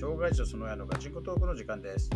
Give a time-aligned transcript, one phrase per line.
[0.00, 2.08] 障害者その親のガチンコトークの時間です。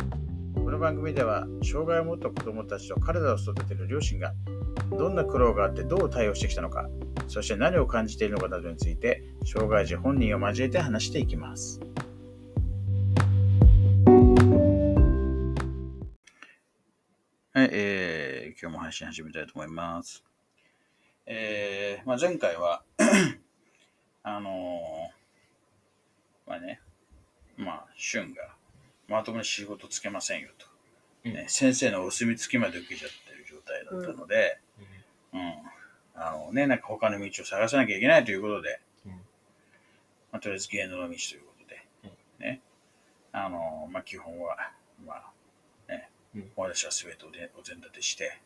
[0.55, 4.33] この番組では、障害を持った子供たちと彼らを育てる両親が、
[4.97, 6.87] どんな苦労があってどう対応してきたのか、
[7.27, 11.81] そして何を感じているのかなどについて、障害児本人を交えて話していきます。
[17.51, 20.23] はい、えー、今日も配信始めたいと思います。
[21.25, 22.81] えー、まあ、前回は、
[24.23, 26.81] あのーまあね、
[27.57, 28.55] まあ、俊が
[29.07, 31.29] まともに仕事つけませんよと。
[31.29, 34.59] ね、先生のお墨付きまで受けちゃってる状態だったので、
[35.33, 35.53] うん。
[36.15, 39.17] あのね、なんか他の道を探さなきゃいけないということで、うんま
[40.33, 42.61] あ、とりあえず芸能の道ということで、うんね。
[43.31, 44.57] あのまあ、基本は、
[45.05, 48.39] まあ、ね、うん私は全ておでお膳立てして。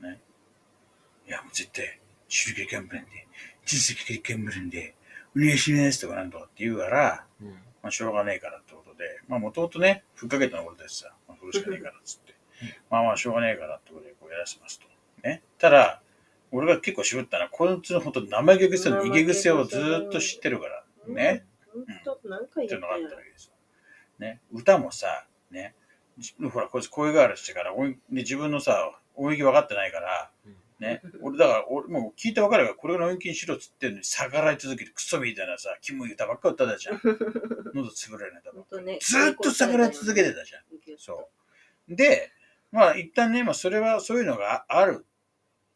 [0.00, 0.20] ね。
[1.26, 3.26] いや、もう絶対、手裏剣頑張るんで、
[3.64, 4.94] 実績頑張るんで、
[5.36, 7.48] お願いしますとかなんとかって言うから、うん。
[7.82, 12.34] まあ、しょうがねえからってことで、まあ、もともとね、ふっかけたの俺たちさ、まあ、それしかねえからっつって、
[12.90, 14.86] まあまあ、しょうがねえからってことで、こうやらせますと。
[15.22, 15.42] ね。
[15.58, 16.02] ただ、
[16.52, 21.44] 俺が結構渋ったのは、こいつの本当生毛癖の逃げ癖をずーっと知ってるから、ね。
[21.72, 21.82] ほん。
[21.82, 23.52] っていうのがあったわけですよ。
[24.18, 24.40] ね。
[24.52, 25.74] 歌もさ、ね。
[26.18, 30.30] じほら、こいつ声変わりしてから、音で自分のさ、音域分かってないから、
[30.80, 31.02] ね。
[31.22, 37.00] 俺、だから、俺もう聞いて分かるから、これの音域にしろっつってんのに逆らい続けて、クソみたいなさ、キモい歌ばっか歌ったじゃん。
[37.74, 38.98] 喉潰れない歌ばっかほんとね。
[39.00, 40.64] ずーっと逆らい続けてたじゃん。
[40.98, 41.30] そ
[41.88, 41.94] う。
[41.94, 42.30] で、
[42.72, 45.06] まあ一旦ね、まあそれはそういうのがある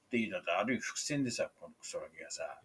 [0.07, 2.61] っていうのと、あるいは伏線でさ、このクソガキがさ、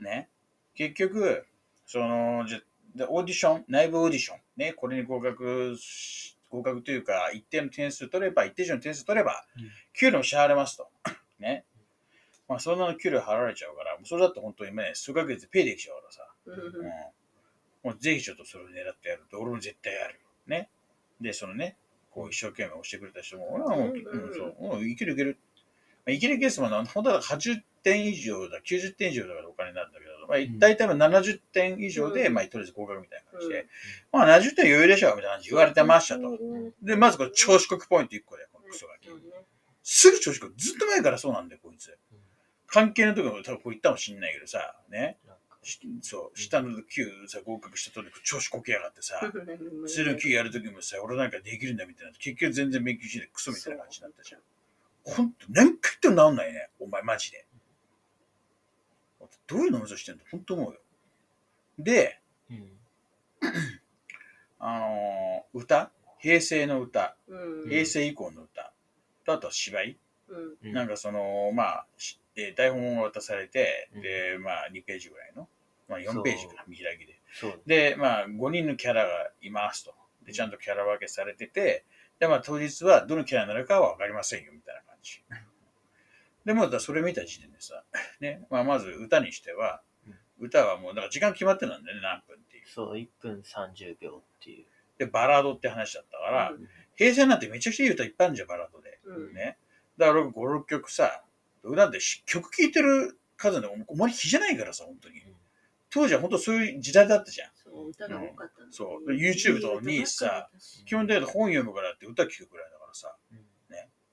[0.00, 0.28] ね。
[0.74, 1.46] 結局、
[1.86, 2.60] その、じゃ
[2.94, 10.88] でオーディション、内部オーディション、ね、これに合格し、合格というか、一定の点数取れば、一定以上の点数取ればうん、給料支払われますと。
[11.42, 11.64] ね。
[12.48, 16.22] まあそんなの給料払われちゃうから、もうそれだと本当にね、数ヶ月でペイできちゃうからさ。
[16.46, 16.92] うんうん
[17.82, 20.20] もうぜひちょっとそれを狙ってやると、俺も絶対やるよ。
[20.46, 20.68] ね。
[21.20, 21.76] で、そのね、
[22.10, 25.38] こう一生懸命押してくれた人も、俺はもう、うんうんうん、そう、もういけるいける。
[26.04, 33.66] まあ、いけるケースもな、本当は80点以上だ、90点以上だからお金になるんだけど、まあ、ん大体は70点以上で、うんまあ、とりあえず合格みたいな感じで、うん
[34.20, 36.28] まあ、70点余裕でしょ、みたいな感じで言われてましたと。
[36.28, 38.46] うんで、まずこれ、調子こくポイント1個で。
[39.82, 40.54] すぐ調子こく。
[40.56, 41.96] ずっと前からそうなんだよ、こいつ。
[42.66, 45.18] 関係の時も多分こう言ったかもしんないけどさ、ね。
[45.62, 49.20] しそう、下の級さ、合格したとに調子こけやがってさ、
[49.86, 52.12] 次の級やるときもさ、俺なんかできるんだみたいな。
[52.14, 54.42] 結局全然勉強しないでクソみたいな感じになったじゃん。
[55.04, 56.70] ほんと、何回言っても治んないね。
[56.80, 57.46] お前マジで。
[59.46, 60.80] どういうの目指してんのほんと思うよ。
[61.78, 62.78] で、うん。
[64.58, 65.92] あのー歌？
[66.18, 67.16] 平成の歌。
[67.26, 68.51] うん平成以降の歌。
[69.24, 69.98] とあとは芝居？
[70.28, 75.48] うんうんなんかその、まあ、しえー台本を渡されて、うんで、まあ2ページぐらいの。
[75.88, 77.20] まあ4ページかな、見開きで。
[77.66, 79.94] で、まあ、5人のキャラがいますと。
[80.24, 81.84] で、ちゃんとキャラ分けされてて、
[82.18, 85.22] で、まあ、当日はどのキャラになるかは分かりませんよ、みたいな感じ。
[86.44, 87.84] でも、それ見た時点でさ、
[88.20, 89.82] ね、まあ、まず歌にしては、
[90.38, 92.68] 歌はもう、だから時間決まってたんだよね、何分っていう。
[92.68, 94.66] そう、1分30秒っていう。
[94.98, 98.91] で、バラードって話だったから、うん平成なんてめちゃくちゃいい歌いっぱいあるじゃん、バラードで。
[99.04, 99.58] うんね。
[99.98, 101.22] だから、5、6曲さ、
[101.76, 105.22] だってし曲聴いてる数でお前比じゃないからさ、本当に。
[105.90, 107.50] 当時は本当そういう時代だったじゃん。
[107.54, 110.48] そう、歌が多かったのそうで YouTube とかにさ、
[110.86, 113.14] 基本的に本読むからって歌聴くくらいだからさ、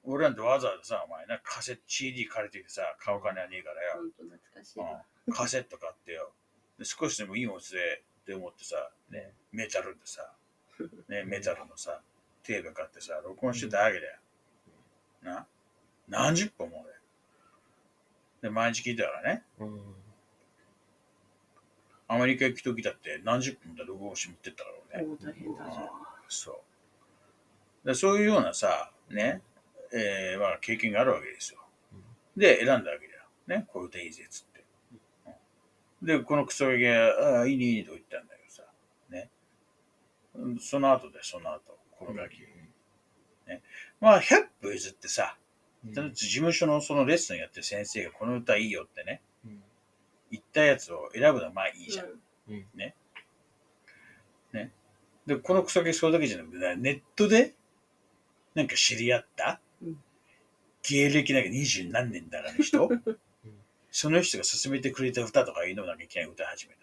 [0.03, 3.93] 俺なんてわざわざさ、お前な、カセット、CD 借りてきてさ、買う金はねえからよ。
[3.95, 5.03] ほんと懐かしいわ。
[5.27, 6.31] うん、カセット買ってよ。
[6.79, 10.33] で少しでもいい音でって思ってさ、ね、メタルでさ、
[11.09, 12.01] ね、メタルのさ、
[12.43, 14.17] テープ買ってさ、録音してたわけだよ。
[15.23, 15.45] な
[16.07, 16.93] 何十本も俺。
[18.41, 19.79] で、毎日聞いてたからね、うん。
[22.07, 25.17] アメリカ行く時だって何十本も録音して持ってったから俺ね。
[25.21, 25.91] 大変だ。
[26.27, 26.61] そ
[27.83, 27.87] う。
[27.87, 29.41] でそういうようなさ、ね、
[29.93, 31.59] えーまあ、経験があるわけですよ。
[32.35, 33.23] で、選んだわけだよ。
[33.47, 34.63] ね、こういう歌いいぜ、つって。
[34.91, 35.33] うん
[36.01, 38.63] で、このクソガキが、ああ、いいね、いいねと言ったんだけどさ、
[39.09, 39.29] ね。
[40.33, 42.37] うんその後で、その後、このガキ。
[43.49, 43.61] ね。
[43.99, 45.37] まあ、100歩譲ってさ、
[45.85, 49.63] うん事務所のそのレッスンやってる先生がこの歌いいよってね、うん
[50.31, 52.05] 言ったやつを選ぶのはまあいいじゃん。
[52.05, 52.65] うん。
[55.29, 57.53] で、このクソガキそれだけじゃなくて、ネットで、
[58.55, 59.97] なんか知り合った、うん
[60.81, 62.89] 芸歴なんか二十何年だからの人、
[63.91, 66.79] その人が勧めてくれた歌とかいうのをなんかいきなり歌い始めた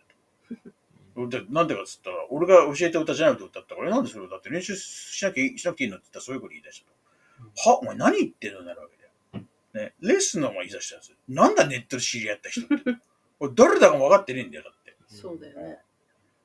[0.64, 0.70] と。
[1.16, 7.70] なんでかっつったら、俺が教えた歌じゃない歌歌ったから、なんでそれ歌って練習しなきゃいいしなくていいのって言ったらそういうこと言い出したと。
[7.70, 8.96] はお前何言ってんのになるわけ
[9.32, 9.46] だよ。
[9.74, 11.14] ね、レッスンのお前言い出したやつ。
[11.28, 12.74] なんだネットで知り合った人って。
[13.40, 14.96] 俺誰だかも分かってねえんだよ、だって。
[15.08, 15.78] そうだよね。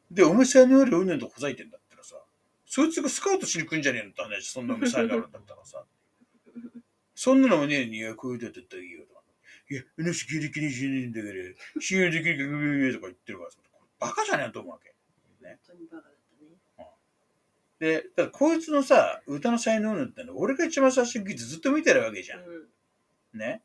[0.10, 2.16] で、お前才能あるうんねんとほざいてんだったらさ、
[2.66, 5.86] そいつがスカウトしに来んじゃねえのって話、そんなお前才能あるんだったらさ。
[7.16, 9.22] そんなのもねえに、いや、こういう歌だったらいいよとか。
[9.70, 11.34] いや、あの人芸歴にしねえんだから、
[11.82, 13.58] 信用できるか、とか言ってるからさ、
[14.02, 14.94] バカじゃねえと思うわけ。
[15.42, 16.14] 本当にバカだっ
[16.78, 16.88] たね。
[17.80, 22.40] で、だからこいつのさ、歌の才能なんての俺が一番最初にずっと見てるわけじゃん。
[22.42, 22.44] う
[23.36, 23.40] ん。
[23.40, 23.62] ね。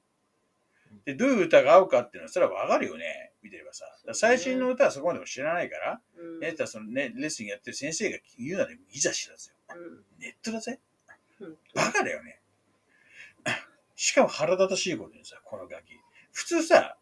[1.06, 3.32] で、どういう歌が合うかっていうのは、それはわかるよね。
[3.42, 3.86] 見てればさ。
[4.12, 6.40] 最新の歌はそこまでも知らないから、うん。
[6.40, 9.56] ね、そのね、レッスンやってる先生が言うならいざ知らずよ。
[9.74, 10.80] うんネットだぜ。
[11.40, 12.40] うんバカだよね。
[13.96, 15.98] しかも腹立たしいことにさ、このガキ。
[16.32, 16.95] 普通さ、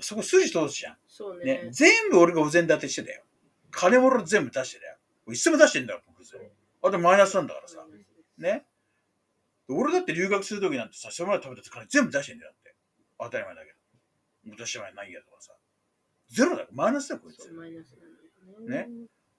[0.00, 0.96] そこ筋通すじゃん。
[1.08, 1.68] そうねね。。
[1.72, 3.22] 全部俺がお膳立てしてたよ。
[3.70, 4.96] 金もろ全部出してたよ。
[5.28, 6.20] いつでも出してんだよ、僕。
[6.82, 7.84] あとマイナスなんだからさ。
[8.38, 8.64] ね。
[9.68, 12.74] 俺だって留学するときなんてさ、それまで食べた金全部出してんだよだって。
[13.18, 13.76] 当たり前だけど。
[14.44, 15.52] 昔はないやとかさ。
[16.28, 16.68] ゼロだよ。
[16.72, 17.50] マイナスだよ、こいつ。
[17.52, 18.06] マイナスな
[18.60, 18.88] のよね。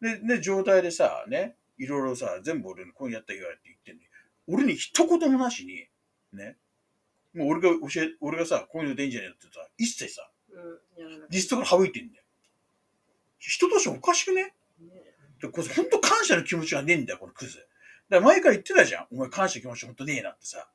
[0.01, 4.07] で、ね、状態でさ、ね、いろいろさ、全部俺にこうやった言われって言ってんのに、
[4.47, 5.87] 俺に一言もなしに、
[6.37, 6.57] ね、
[7.33, 11.03] もう俺が教え、俺がさ、こういうのでいいんじゃねえってさ、一切さ、うん。
[11.03, 12.23] やらなリストから省いてんだよ。
[13.39, 14.43] 人としておかしくね？
[14.43, 14.53] ね
[15.41, 17.57] でこれ本当感謝の気持ちがねえんだよ、このクズ。
[17.57, 17.67] だか
[18.09, 19.07] ら前から言ってたじゃん。
[19.11, 20.69] お前感謝の気持ち本当ねえなってさ。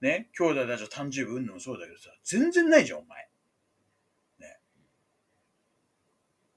[0.00, 3.28] ね、兄弟たちの誕生日うんぬもそうだけどさ、全然ないじゃん、お前。
[4.38, 4.58] ね？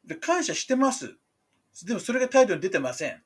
[0.06, 1.16] で、感謝してます。
[1.86, 3.14] でもそれが態度に出てません。
[3.14, 3.22] っ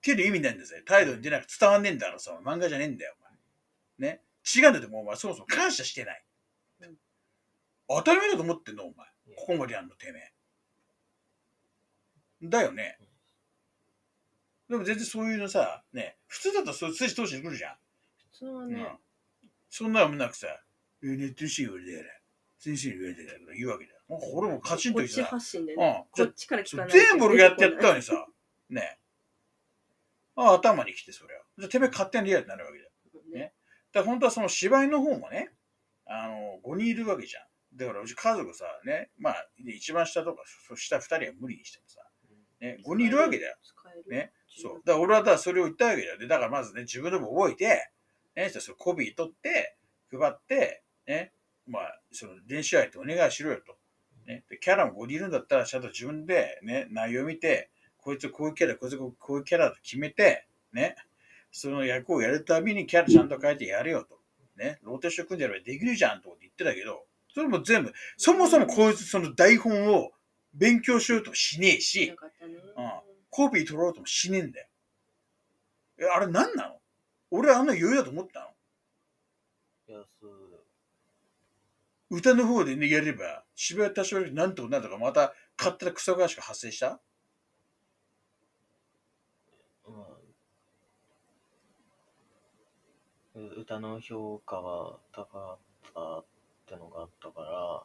[0.00, 0.80] ていう意味なんですよ。
[0.86, 4.10] 態度に出なくて伝わんねえんだからさ、漫画じゃねえんだよ、お前。
[4.10, 4.22] ね？
[4.56, 6.24] 違うんだって、もうお前そもそも感謝してない。
[7.88, 9.06] うん当たり前だと思ってんの、お前。
[9.36, 10.32] ここまでやんの、てめえ。
[12.42, 12.98] だよね。
[14.68, 17.76] でも全然そういうのさ、ね、普通だとそう筋通してくるじゃん。
[18.32, 18.86] 普通はうんね。
[19.70, 20.46] そんなのもなくさ、
[21.02, 22.20] えネットにして言われてやれ。
[22.58, 23.98] 先生に言われてやれとか言うわけだよ。
[24.34, 26.06] 俺もカチンと言ってさ、発信でね。
[26.16, 26.24] うん。
[26.24, 28.26] こっちから聞かないと全部俺がやってやったのにさ、
[28.68, 28.98] ね。
[30.36, 31.42] あ頭に来てそれは。
[31.58, 32.90] じゃあてめえ勝手にリアルになるわけだよ。
[33.32, 33.52] ね。
[33.92, 35.50] だから本当はその芝居の方もね、
[36.06, 37.47] あの、5人いるわけじゃん。
[37.78, 42.02] だからうち家族さ、ね、まあ、で一番下とか、そ下2人は無理にしてもさ、
[42.60, 43.56] ね、5人いるわけだよ。
[44.10, 44.32] ね。
[44.48, 44.72] そう。
[44.84, 46.18] だから俺はだからそれを言ったわけだよ。
[46.18, 47.90] で、だからまずね、自分でも覚えて、
[48.34, 49.76] ね、それコピー取って、
[50.10, 51.32] 配って、ね、
[51.66, 53.76] まあ、その練習相手お願いしろよと。
[54.26, 60.96] ね、でキャラも5人いるんだったら、ちゃんと自分でね、内容見て、こいつこういうキャラ、こいつこういうキャラと決めて、ね、
[61.50, 64.18] その役をやるたびにキャラちゃんと変えてやれよと。
[64.56, 67.06] ね、ローテーション組んでやればできるじゃんと言ってたけど、
[67.38, 70.10] それも全部、そもそもこいつその台本を
[70.54, 72.08] 勉強しようともしねえし。
[72.08, 72.16] うん。
[73.30, 74.66] コピー取ろうともしねえんだよ。
[76.00, 76.80] え、あれ何なの？
[77.30, 79.94] 俺あんな余裕だと思ったの？
[79.94, 80.30] いや、そう。
[82.10, 87.00] 歌の方でね、やれば、芝居多少なんとかなんとかまた勝手なクソがしか発生した？
[89.86, 90.08] ま
[93.36, 95.58] あ、う歌の評価は高かっ
[95.94, 96.24] た
[96.68, 97.82] ってのがあったから、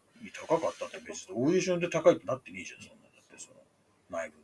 [0.48, 3.56] 高かったって別にオーディションで高いってなってねえじゃん、そんなんだってその
[4.10, 4.38] 内部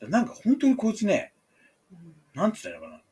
[0.00, 1.32] でなんか本当にこいつね、
[1.90, 3.02] うんなんて言ったらいいのかな。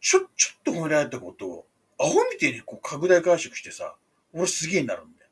[0.00, 1.66] ちょ、ちょっと褒められたことを、
[1.98, 3.94] アホみたいにこう拡大解釈してさ、
[4.32, 5.30] 俺すげえになるんだよ。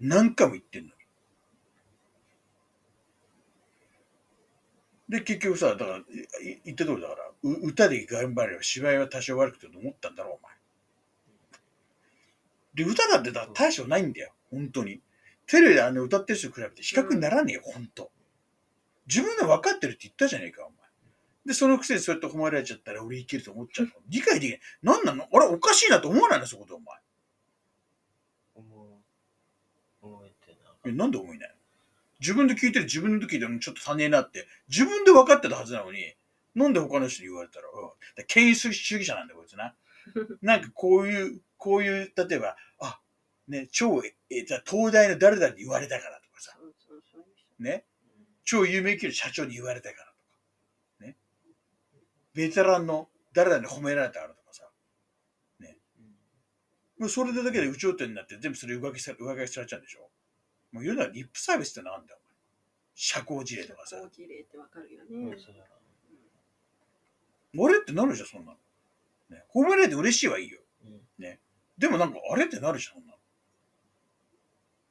[0.00, 0.92] 何回も言ってんのに。
[5.08, 6.04] で、結局さ、だから、い
[6.66, 10.57] 言った通りだから、う歌で頑張れば芝居は多少悪くてと思ったんだろう、お前。
[12.78, 15.00] で、歌だってだ大将ないんだよ、本当に。
[15.48, 18.12] テレビであの歌ってる人と比べて比較にならねえよ、本当。
[19.08, 20.78] 自分で分かってるって言ったじゃねえか、お前。
[21.44, 23.92] で、そのくせにそうやって褒められちゃったら俺いけると思っちゃうの。
[24.08, 24.60] 理解できない。
[24.82, 25.24] なんなの？
[25.32, 26.46] あれおかしいなと思わないの？
[26.46, 26.96] そこでお前。
[28.54, 31.54] 思う、思えてななんで思いないの？
[32.20, 36.14] 自分で聞いてる自分で聞いてるのちょっと足ねえなって、自分で分かってたはずなのに、
[36.54, 37.88] なんで他の人に言われたら、うん。
[38.16, 39.74] だ権威主義者なんだよ、こいつな。
[40.42, 43.00] なんかこういう、こういう、例えば、あ、
[43.46, 46.58] ね、超、え、じゃあ東大の誰々に言われたからとかさ、
[47.58, 47.86] ね、
[48.44, 51.16] 超有名企業の社長に言われたからとか、ね、
[52.34, 54.70] ベテランの誰々に褒められたからとかさ、
[55.60, 55.66] た。
[56.98, 60.10] もうそれでだけで有頂天になって全部それ上書きさ上書きされちゃうんでしょ。
[60.72, 62.34] もう言うならリップサービスってなんだよ、お前
[62.94, 63.96] 社交辞令とかさ。
[63.96, 63.96] 社。
[63.96, 65.30] 交辞令ってわかるようん。
[65.30, 65.36] ね。
[65.38, 65.66] それは
[67.56, 68.58] 俺ってなるじゃん、そんなの。
[69.30, 70.60] ね、褒められて嬉しいはいいよ。
[70.84, 71.00] うん
[71.78, 73.02] でもなんか、あれってなるじゃん。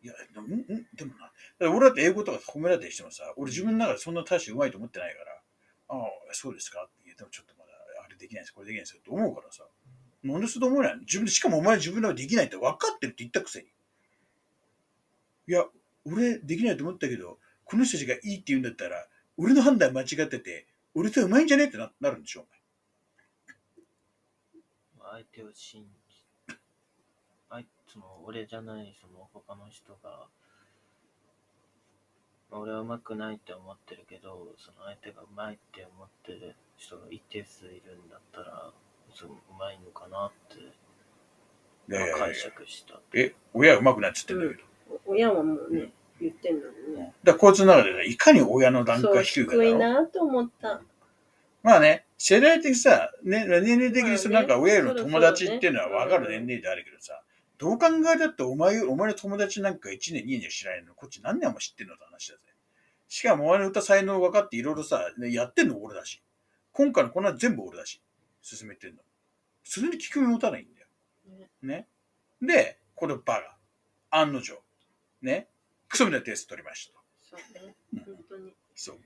[0.02, 0.66] いや、でも、んん？
[0.94, 1.34] でもな。
[1.60, 5.42] だ俺だって英語とか褒められたりしてもさ、俺自分の中でそんな大してうまいと思ってないから、
[5.90, 7.72] ああ、そうですかって言ってもちょっとまだ、
[8.06, 9.66] あれできないです、これできないですよって思うからさ。
[10.24, 13.68] なんでそう思えないの自分で、しかもお前自分ではできないって分かってるって言ったくせに。
[15.50, 15.66] いや、
[16.06, 22.48] 俺できないと思ったけど、この人たちがいいって言うんだったら、俺の判断間違ってて、俺とうまいんじゃねってななるんでしょ、
[25.18, 25.84] 相手を信
[26.48, 26.56] じ、
[27.50, 30.28] あいその俺じゃないその他の人が、
[32.52, 38.72] まあ俺は上手くないって思ってるけど、その相手が上手いって思ってる人が一定数いるんだったら、
[39.16, 40.60] その上手いのかなって。
[41.92, 43.00] いやいやいや解釈した。
[43.16, 45.02] え、親うまくないって言ってんだけど。
[45.08, 45.90] お親はもうね、
[46.22, 47.14] 言ってんのにね。
[47.24, 49.80] だからこいつの中でね、いかに親の段階低いかだ低いろ。
[49.80, 50.82] なと思った。
[51.64, 57.22] まあね、世代的にさ、ね、年齢的にさ、まあねなんか親よりの友達っていうのは分かる年齢であるけどさ、
[57.58, 62.42] どう考えたってお前よ、お前の友達なんか1年2年知らないの、こっち何年も知ってんのって話だぜ。
[63.08, 66.22] しかもお前の歌才能分かっていろいろさ、ね、やってんの俺だし。
[66.72, 68.02] 今回のこんなの全部俺だし。
[68.42, 69.02] 進めてんの。
[69.64, 70.88] それに聞く目持たないんだよ。
[71.62, 71.88] ね。
[72.42, 73.58] で、このバカ。
[74.10, 74.62] 案の定。
[75.22, 75.48] ね。
[75.90, 77.00] クソみたいなテスト取りました。
[77.24, 77.76] そうね。
[78.06, 78.54] 本当に。
[78.76, 79.00] そう。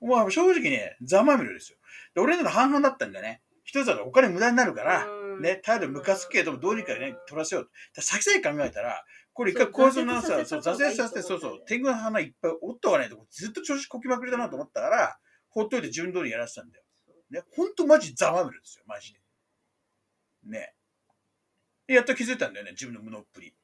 [0.00, 1.78] まあ正直ね、ざまみろですよ。
[2.14, 3.42] で俺の中半々だったんだよね。
[3.64, 7.70] 一つはお金無駄になるから、うんね、態度ムカつくけど、どうにかね、取らせよう。
[7.94, 16.84] だ先々考えたら、これ一回構図のさ、そう、挫折させて、そうそう、天狗の花いっぱい折っとかないと、ずっと調子こきまくりだなと思ったから、ほっといて自分通りやらせたんだよ。
[17.30, 19.20] ね、ほんとマジざまみろですよ、マジで。
[20.44, 20.74] ね。
[21.86, 23.54] で、やっと気づいたんだよね、自分の無能っぷり。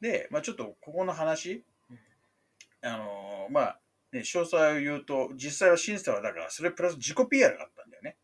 [0.00, 1.64] で、まあちょっとここの話、
[2.82, 3.80] あのーまあ、
[4.12, 8.16] ね、詳細を言うと、実際は審査はだから、それプラス自己 PR があったんだよね。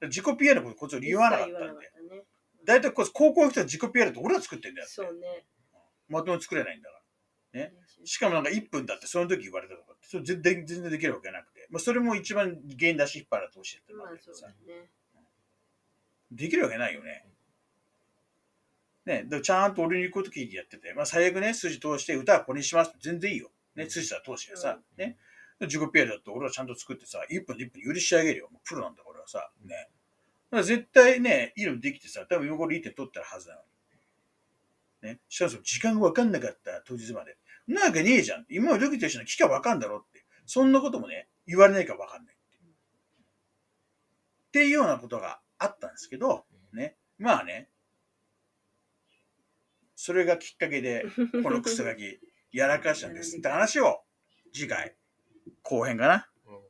[0.00, 0.08] うん。
[0.08, 1.74] 自己 PR のことこいつを言わなかったんだよ。
[1.74, 2.24] ね。
[2.64, 4.86] 大体こいつ高校の人は自己 PR って俺ら作ってんだよ。
[4.88, 5.44] そうね。
[6.08, 6.96] まともに作れないんだか
[7.54, 7.60] ら。
[7.60, 7.72] ね
[8.04, 11.66] しかもなんか1分だってその時言われたとかそれ全然全然できるわけなくて。
[11.70, 14.48] まあそれも一番原因出し引っ張ら通してるけどさそうだ。
[14.74, 14.90] ね。
[16.30, 17.24] できるわけないよね。
[19.06, 23.50] ね、でもちゃんと俺に言うこと聞いてやってて、まあ最悪ね、筋通して歌はこれにします全然いいよ。
[23.76, 25.16] ね、筋さ通してさ、うんね。
[25.60, 28.48] 自己 PR だって俺はちゃんと作ってさ、1分で1分許し上げるよ。
[28.50, 29.68] もうプロなんだ俺はさ、ね。
[29.68, 33.60] だから絶対ね、いいのできてさ、多分横でいい点取ってるはずなの
[35.02, 35.14] に。
[35.14, 35.20] ね。
[35.28, 37.36] しかもその時間分かんなかった当日まで。
[37.68, 38.46] んなわけねえじゃん。
[38.48, 40.24] 今までドキドキしたの聞きゃ分かんだろって。
[40.46, 42.70] そんなこともね、言われないから分かんないっていう。
[42.70, 42.74] っ
[44.52, 46.96] ていうようなことがあったんですけど、ね。
[47.18, 47.68] まあね。
[49.96, 51.06] それがきっかけで、
[51.42, 52.20] このクソガキ、
[52.56, 54.00] やらかしたんですって話を、
[54.50, 54.94] 次回、
[55.62, 56.26] 後編かな。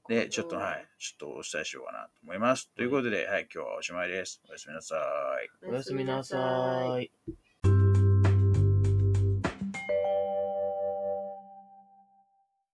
[0.09, 2.73] で、ちょっと、はい、ちょっとお伝えしようかなと思います。
[2.75, 4.43] ということで、はい、今日はおしまいです。
[4.49, 5.69] おやすみなさい。
[5.69, 7.13] おやすみなさーい。